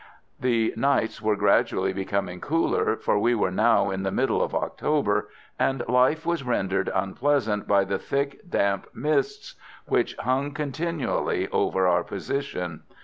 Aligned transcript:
The 0.39 0.73
nights 0.75 1.21
were 1.21 1.35
gradually 1.35 1.93
becoming 1.93 2.41
cooler, 2.41 2.95
for 2.97 3.19
we 3.19 3.35
were 3.35 3.51
now 3.51 3.91
in 3.91 4.01
the 4.01 4.09
middle 4.09 4.41
of 4.41 4.55
October, 4.55 5.29
and 5.59 5.87
life 5.87 6.25
was 6.25 6.41
rendered 6.43 6.89
unpleasant 6.95 7.67
by 7.67 7.83
the 7.83 7.99
thick, 7.99 8.39
damp 8.49 8.87
mists 8.95 9.53
which 9.85 10.15
hung 10.15 10.53
continually 10.53 11.47
over 11.49 11.85
our 11.87 12.03
position. 12.03 12.81